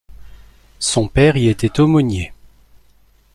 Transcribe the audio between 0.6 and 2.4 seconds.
Son père y était aumônier.